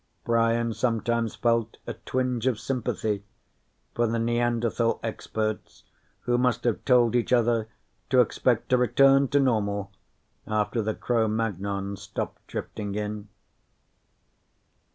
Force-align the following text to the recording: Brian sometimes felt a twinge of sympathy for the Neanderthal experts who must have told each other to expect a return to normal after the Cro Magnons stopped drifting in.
Brian 0.25 0.73
sometimes 0.73 1.35
felt 1.35 1.77
a 1.85 1.93
twinge 1.93 2.47
of 2.47 2.59
sympathy 2.59 3.23
for 3.93 4.07
the 4.07 4.17
Neanderthal 4.17 4.99
experts 5.03 5.83
who 6.21 6.39
must 6.39 6.63
have 6.63 6.83
told 6.85 7.15
each 7.15 7.31
other 7.31 7.69
to 8.09 8.19
expect 8.19 8.73
a 8.73 8.77
return 8.79 9.27
to 9.27 9.39
normal 9.39 9.91
after 10.47 10.81
the 10.81 10.95
Cro 10.95 11.27
Magnons 11.27 11.99
stopped 11.99 12.47
drifting 12.47 12.95
in. 12.95 13.27